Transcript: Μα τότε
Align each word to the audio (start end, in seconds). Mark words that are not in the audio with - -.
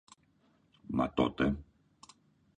Μα 0.87 1.11
τότε 1.13 1.55